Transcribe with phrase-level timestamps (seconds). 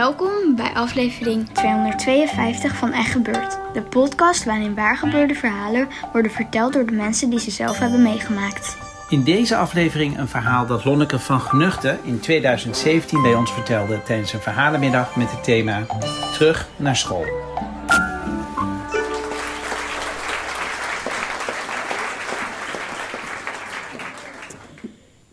[0.00, 3.58] Welkom bij aflevering 252 van Echt Gebeurd.
[3.72, 8.76] De podcast waarin waargebeurde verhalen worden verteld door de mensen die ze zelf hebben meegemaakt.
[9.08, 14.32] In deze aflevering een verhaal dat Lonneke van Genuchten in 2017 bij ons vertelde tijdens
[14.32, 15.86] een verhalenmiddag met het thema
[16.32, 17.24] Terug naar school.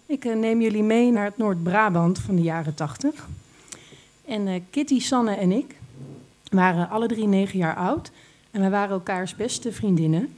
[0.05, 3.27] Ik eh, neem jullie mee naar het Noord-Brabant van de jaren 80.
[4.27, 5.75] En eh, Kitty, Sanne en ik
[6.49, 8.11] waren alle drie negen jaar oud.
[8.51, 10.33] En wij waren elkaars beste vriendinnen.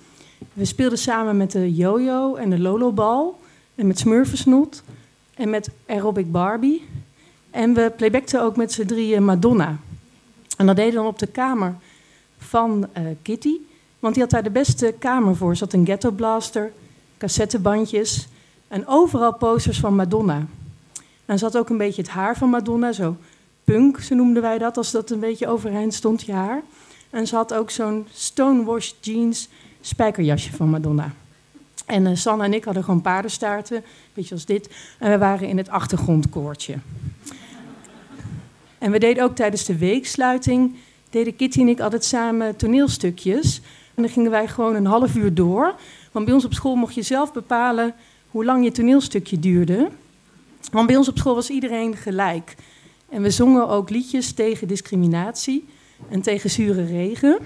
[0.53, 3.39] We speelden samen met de yo-yo en de lolobal.
[3.75, 4.83] En met smurfensnoet.
[5.33, 6.85] En met aerobic Barbie.
[7.49, 9.77] En we playbackten ook met z'n drieën Madonna.
[10.57, 11.75] En dat deden we op de kamer
[12.37, 13.55] van eh, Kitty.
[13.99, 15.49] Want die had daar de beste kamer voor.
[15.49, 16.71] Er zat een ghetto blaster,
[17.17, 18.27] cassettebandjes...
[18.69, 20.45] En overal posters van Madonna.
[21.25, 23.15] En had ook een beetje het haar van Madonna, zo
[23.71, 26.61] punk, zo noemden wij dat, als dat een beetje overeind stond, je haar.
[27.09, 29.49] En ze had ook zo'n stonewash jeans
[29.81, 31.13] spijkerjasje van Madonna.
[31.85, 34.69] En uh, Sanne en ik hadden gewoon paardenstaarten, een beetje als dit.
[34.99, 36.75] En we waren in het achtergrondkoortje.
[38.77, 40.75] En we deden ook tijdens de weeksluiting,
[41.09, 43.61] deden Kitty en ik altijd samen toneelstukjes.
[43.95, 45.75] En dan gingen wij gewoon een half uur door.
[46.11, 47.93] Want bij ons op school mocht je zelf bepalen
[48.31, 49.89] hoe lang je toneelstukje duurde.
[50.71, 52.55] Want bij ons op school was iedereen gelijk.
[53.09, 55.65] En we zongen ook liedjes tegen discriminatie
[56.09, 57.37] en tegen zure regen.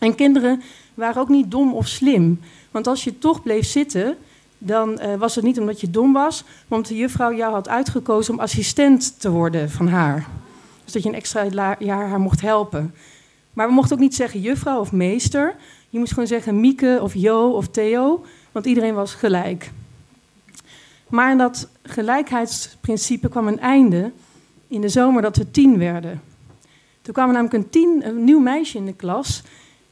[0.00, 0.62] En kinderen
[0.94, 2.40] waren ook niet dom of slim.
[2.70, 4.16] Want als je toch bleef zitten,
[4.58, 7.68] dan uh, was het niet omdat je dom was, maar omdat de juffrouw jou had
[7.68, 10.26] uitgekozen om assistent te worden van haar.
[10.84, 12.94] Dus dat je een extra jaar haar mocht helpen.
[13.52, 15.56] Maar we mochten ook niet zeggen juffrouw of meester.
[15.88, 19.70] Je moest gewoon zeggen Mieke of Jo of Theo, want iedereen was gelijk.
[21.08, 24.12] Maar aan dat gelijkheidsprincipe kwam een einde
[24.68, 26.22] in de zomer dat we tien werden.
[27.02, 29.42] Toen kwam er namelijk een, tien, een nieuw meisje in de klas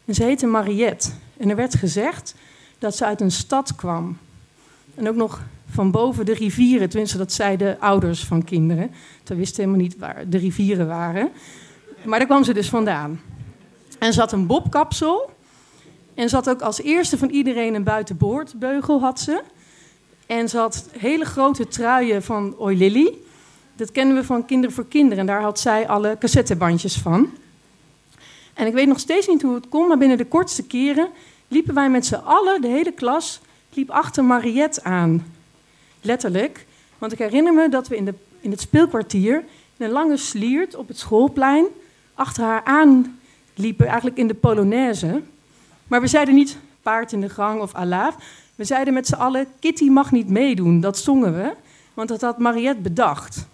[0.04, 1.08] en ze heette Mariette.
[1.36, 2.34] En er werd gezegd
[2.78, 4.18] dat ze uit een stad kwam.
[4.94, 8.90] En ook nog van boven de rivieren, tenminste dat zeiden ouders van kinderen.
[9.24, 11.30] Ze wisten helemaal niet waar de rivieren waren.
[12.04, 13.20] Maar daar kwam ze dus vandaan.
[13.98, 15.30] En ze had een bobkapsel.
[16.14, 19.42] En ze had ook als eerste van iedereen een buitenboordbeugel had ze.
[20.26, 23.24] En ze had hele grote truien van Oi.
[23.76, 25.18] Dat kennen we van Kinderen voor Kinderen.
[25.18, 27.30] En daar had zij alle cassettebandjes van.
[28.54, 31.08] En ik weet nog steeds niet hoe het kon, maar binnen de kortste keren
[31.48, 33.40] liepen wij met z'n allen, de hele klas,
[33.72, 35.26] liep achter Mariette aan.
[36.00, 36.66] Letterlijk.
[36.98, 39.44] Want ik herinner me dat we in, de, in het speelkwartier
[39.76, 41.64] in een lange sliert op het schoolplein
[42.14, 43.18] achter haar aan
[43.54, 45.22] liepen, eigenlijk in de Polonaise.
[45.86, 48.16] Maar we zeiden niet paard in de gang of alaaf.
[48.54, 50.80] We zeiden met z'n allen, Kitty mag niet meedoen.
[50.80, 51.52] Dat zongen we,
[51.94, 53.46] want dat had Mariette bedacht.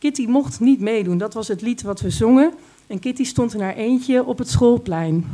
[0.00, 2.52] Kitty mocht niet meedoen, dat was het lied wat we zongen.
[2.86, 5.26] En Kitty stond in haar eentje op het schoolplein.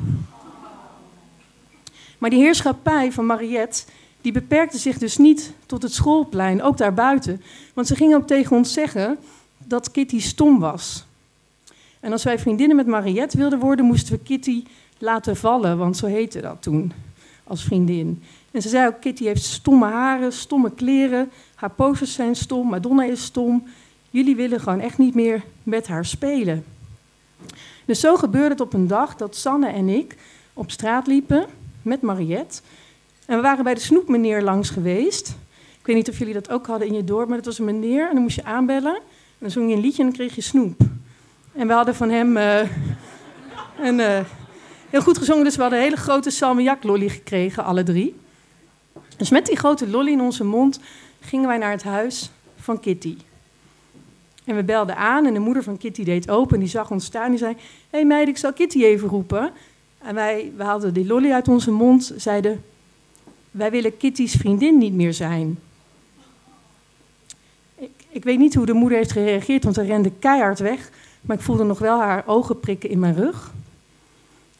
[2.19, 3.85] Maar die heerschappij van Mariette,
[4.21, 7.43] die beperkte zich dus niet tot het schoolplein, ook daarbuiten.
[7.75, 9.19] Want ze ging ook tegen ons zeggen
[9.59, 11.07] dat Kitty stom was.
[12.01, 14.65] En als wij vriendinnen met Mariette wilden worden, moesten we Kitty
[14.99, 16.93] laten vallen, want zo heette dat toen,
[17.45, 18.23] als vriendin.
[18.51, 23.05] En ze zei ook, Kitty heeft stomme haren, stomme kleren, haar posters zijn stom, Madonna
[23.05, 23.65] is stom.
[24.17, 26.65] Jullie willen gewoon echt niet meer met haar spelen.
[27.85, 30.17] Dus zo gebeurde het op een dag dat Sanne en ik
[30.53, 31.47] op straat liepen
[31.83, 32.61] met Mariette.
[33.27, 35.29] En we waren bij de snoepmeneer langs geweest.
[35.79, 37.65] Ik weet niet of jullie dat ook hadden in je dorp, maar het was een
[37.65, 38.95] meneer en dan moest je aanbellen.
[38.95, 39.03] En
[39.39, 40.81] dan zong je een liedje en dan kreeg je snoep.
[41.53, 42.59] En we hadden van hem uh,
[43.89, 44.21] een, uh,
[44.91, 48.17] heel goed gezongen, dus we hadden een hele grote salmiak-lolly gekregen, alle drie.
[49.17, 50.81] Dus met die grote lolly in onze mond
[51.21, 53.17] gingen wij naar het huis van Kitty.
[54.47, 56.59] En we belden aan en de moeder van Kitty deed open.
[56.59, 57.31] Die zag ons staan.
[57.31, 57.59] Die zei: Hé
[57.91, 59.51] hey meid, ik zal Kitty even roepen.
[59.99, 62.13] En wij, we haalden die lolly uit onze mond.
[62.17, 62.65] Zeiden:
[63.51, 65.59] Wij willen Kitty's vriendin niet meer zijn.
[68.09, 70.91] Ik weet niet hoe de moeder heeft gereageerd, want ze rende keihard weg.
[71.21, 73.53] Maar ik voelde nog wel haar ogen prikken in mijn rug.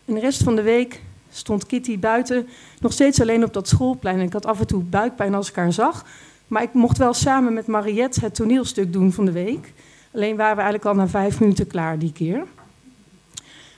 [0.05, 2.49] En de rest van de week stond Kitty buiten,
[2.81, 4.19] nog steeds alleen op dat schoolplein.
[4.19, 6.05] En ik had af en toe buikpijn als ik haar zag.
[6.47, 9.73] Maar ik mocht wel samen met Mariette het toneelstuk doen van de week.
[10.15, 12.47] Alleen waren we eigenlijk al na vijf minuten klaar die keer.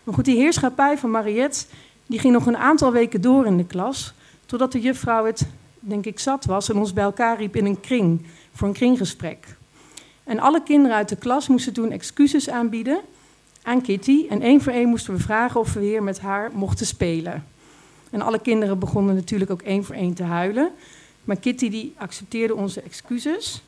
[0.05, 1.65] Maar goed, die heerschappij van Mariette
[2.07, 4.15] die ging nog een aantal weken door in de klas.
[4.47, 5.47] Totdat de juffrouw het,
[5.81, 9.57] denk ik, zat was en ons bij elkaar riep in een kring voor een kringgesprek.
[10.25, 13.01] En alle kinderen uit de klas moesten toen excuses aanbieden
[13.63, 14.27] aan Kitty.
[14.29, 17.45] En één voor één moesten we vragen of we weer met haar mochten spelen.
[18.11, 20.71] En alle kinderen begonnen natuurlijk ook één voor één te huilen.
[21.29, 23.63] Maar Kitty die accepteerde onze excuses.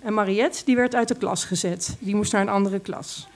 [0.00, 1.96] En Mariette die werd uit de klas gezet.
[1.98, 3.28] Die moest naar een andere klas.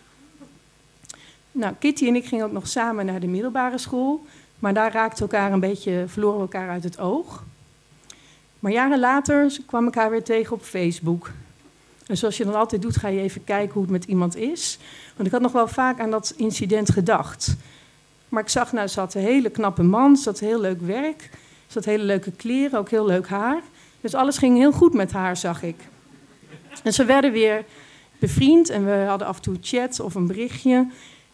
[1.53, 4.27] Nou, Kitty en ik gingen ook nog samen naar de middelbare school.
[4.59, 7.45] Maar daar raakten elkaar een beetje, verloren elkaar uit het oog.
[8.59, 11.31] Maar jaren later kwam ik haar weer tegen op Facebook.
[12.07, 14.79] En zoals je dan altijd doet, ga je even kijken hoe het met iemand is.
[15.15, 17.57] Want ik had nog wel vaak aan dat incident gedacht.
[18.29, 21.31] Maar ik zag, nou, ze had een hele knappe man, ze had heel leuk werk,
[21.69, 23.63] ze had hele leuke kleren, ook heel leuk haar.
[24.01, 25.77] Dus alles ging heel goed met haar, zag ik.
[26.83, 27.65] En ze werden weer
[28.19, 30.87] bevriend en we hadden af en toe chat of een berichtje.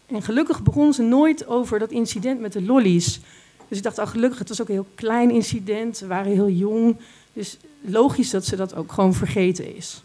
[0.06, 3.20] En gelukkig begon ze nooit over dat incident met de lollies.
[3.68, 5.96] Dus ik dacht, oh, gelukkig, het was ook een heel klein incident.
[5.96, 6.96] Ze waren heel jong.
[7.32, 10.02] Dus logisch dat ze dat ook gewoon vergeten is.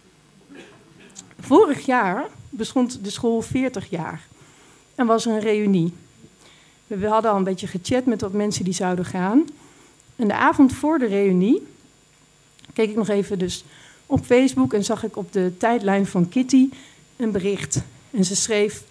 [1.39, 4.21] Vorig jaar bestond de school 40 jaar.
[4.95, 5.93] En was er een reunie.
[6.87, 9.45] We hadden al een beetje gechat met wat mensen die zouden gaan.
[10.19, 11.67] En de avond voor de reunie
[12.73, 13.63] keek ik nog even dus
[14.05, 16.69] op Facebook en zag ik op de tijdlijn van Kitty
[17.15, 17.81] een bericht.
[18.11, 18.83] En ze schreef: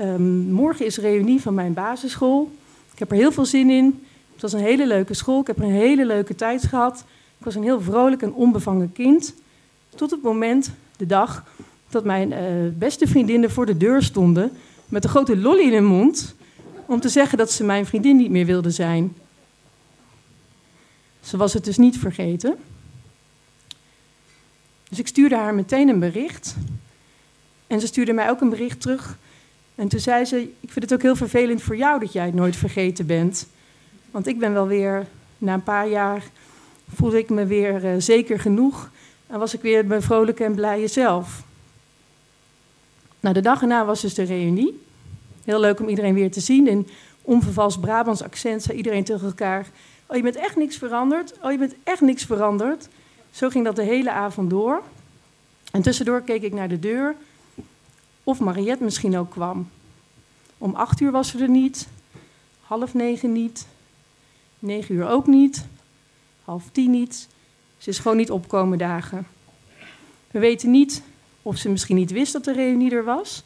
[0.00, 2.50] um, Morgen is reunie van mijn basisschool.
[2.92, 4.04] Ik heb er heel veel zin in.
[4.32, 5.40] Het was een hele leuke school.
[5.40, 7.04] Ik heb er een hele leuke tijd gehad.
[7.38, 9.34] Ik was een heel vrolijk en onbevangen kind.
[9.94, 11.44] Tot het moment, de dag,
[11.88, 12.38] dat mijn uh,
[12.78, 14.50] beste vriendinnen voor de deur stonden.
[14.88, 16.34] met een grote lolly in hun mond.
[16.86, 19.14] om te zeggen dat ze mijn vriendin niet meer wilde zijn.
[21.26, 22.56] Ze was het dus niet vergeten.
[24.88, 26.56] Dus ik stuurde haar meteen een bericht.
[27.66, 29.18] En ze stuurde mij ook een bericht terug.
[29.74, 32.34] En toen zei ze: Ik vind het ook heel vervelend voor jou dat jij het
[32.34, 33.46] nooit vergeten bent.
[34.10, 35.06] Want ik ben wel weer,
[35.38, 36.22] na een paar jaar,
[36.94, 38.90] voelde ik me weer uh, zeker genoeg.
[39.26, 41.42] En was ik weer mijn vrolijke en blije zelf.
[43.20, 44.80] Nou, de dag erna was dus de reunie.
[45.44, 46.68] Heel leuk om iedereen weer te zien.
[46.68, 46.88] In
[47.22, 49.66] onvervals Brabants accent zei iedereen tegen elkaar:
[50.06, 51.34] Oh, je bent echt niks veranderd.
[51.42, 52.88] Oh, je bent echt niks veranderd.
[53.30, 54.82] Zo ging dat de hele avond door.
[55.72, 57.16] En tussendoor keek ik naar de deur
[58.24, 59.68] of Mariette misschien ook kwam.
[60.58, 61.88] Om acht uur was ze er niet,
[62.60, 63.66] half negen niet,
[64.58, 65.66] negen uur ook niet,
[66.44, 67.28] half tien niet.
[67.78, 69.26] Ze is gewoon niet opkomen dagen.
[70.30, 71.02] We weten niet
[71.42, 73.42] of ze misschien niet wist dat de reunie er was.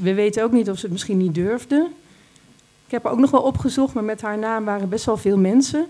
[0.00, 1.90] We weten ook niet of ze het misschien niet durfde.
[2.92, 5.38] Ik heb haar ook nog wel opgezocht, maar met haar naam waren best wel veel
[5.38, 5.80] mensen.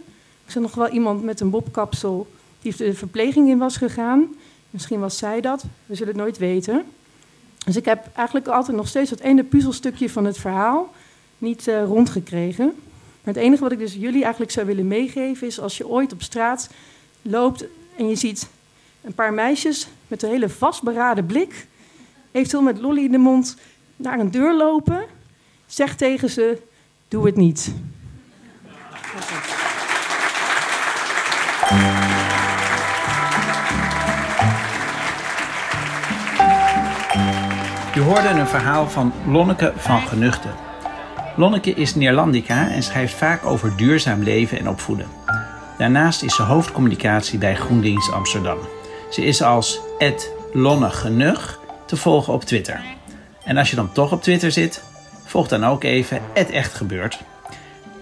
[0.45, 2.27] Ik zag nog wel iemand met een bobkapsel
[2.61, 4.35] die de verpleging in was gegaan.
[4.71, 6.85] Misschien was zij dat, we zullen het nooit weten.
[7.65, 10.93] Dus ik heb eigenlijk altijd nog steeds dat ene puzzelstukje van het verhaal
[11.39, 12.65] niet uh, rondgekregen.
[13.23, 16.13] Maar het enige wat ik dus jullie eigenlijk zou willen meegeven is als je ooit
[16.13, 16.69] op straat
[17.23, 17.65] loopt
[17.97, 18.49] en je ziet
[19.01, 21.67] een paar meisjes met een hele vastberaden blik,
[22.31, 23.57] eventueel met lolly in de mond,
[23.97, 25.05] naar een deur lopen,
[25.67, 26.71] zeg tegen ze:
[27.13, 27.75] doe het niet.
[37.95, 40.51] Je hoorde een verhaal van Lonneke van Genuchten.
[41.37, 45.07] Lonneke is Neerlandica en schrijft vaak over duurzaam leven en opvoeden.
[45.79, 48.59] Daarnaast is ze hoofdcommunicatie bij GroenLinks Amsterdam.
[49.11, 49.81] Ze is als
[50.53, 52.81] @lonnegenug te volgen op Twitter.
[53.45, 54.83] En als je dan toch op Twitter zit,
[55.33, 57.19] volg dan ook even @echtgebeurt.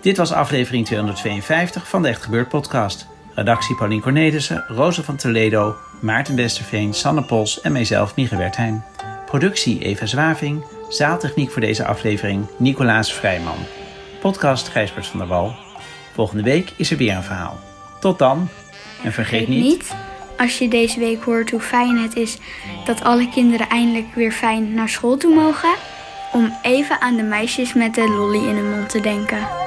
[0.00, 3.06] Dit was aflevering 252 van de Echt Gebeurd podcast.
[3.34, 8.82] Redactie Paulien Cornelissen, Rosa van Toledo, Maarten Westerveen, Sanne Pols en mijzelf, Mieke Wertheim.
[9.26, 10.64] Productie Eva Zwaving.
[10.88, 13.58] Zaaltechniek voor deze aflevering Nicolaas Vrijman.
[14.20, 15.54] Podcast Gijsbert van der Wal.
[16.14, 17.58] Volgende week is er weer een verhaal.
[18.00, 18.48] Tot dan.
[19.02, 19.64] En vergeet niet...
[19.64, 19.94] niet...
[20.36, 22.38] Als je deze week hoort hoe fijn het is
[22.84, 25.98] dat alle kinderen eindelijk weer fijn naar school toe mogen...
[26.32, 29.59] om even aan de meisjes met de lolly in hun mond te denken.